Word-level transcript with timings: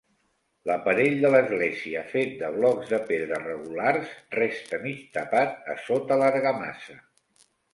L'aparell 0.69 1.19
de 1.25 1.29
l'església, 1.33 2.01
fet 2.13 2.33
de 2.39 2.49
blocs 2.57 2.89
de 2.95 3.01
pedra 3.11 3.39
regulars, 3.45 4.17
resta 4.39 4.81
mig 4.89 5.05
tapat 5.19 5.71
a 5.75 5.77
sota 5.87 6.19
l'argamassa. 6.25 6.99